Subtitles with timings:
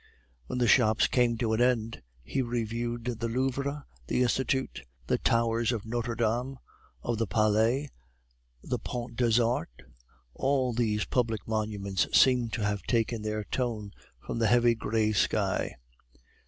[0.47, 5.71] When the shops came to an end, he reviewed the Louvre, the Institute, the towers
[5.71, 6.57] of Notre Dame,
[7.03, 7.87] of the Palais,
[8.63, 9.83] the Pont des Arts;
[10.33, 15.75] all these public monuments seemed to have taken their tone from the heavy gray sky.